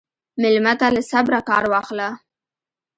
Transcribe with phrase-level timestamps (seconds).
[0.41, 2.09] مېلمه ته له صبره کار واخله.